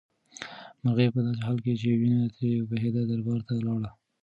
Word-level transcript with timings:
مرغۍ 0.83 1.07
په 1.15 1.19
داسې 1.25 1.41
حال 1.47 1.57
کې 1.65 1.73
چې 1.81 1.89
وینه 1.99 2.25
ترې 2.35 2.51
بهېده 2.69 3.01
دربار 3.09 3.39
ته 3.47 3.53
لاړه. 3.65 3.89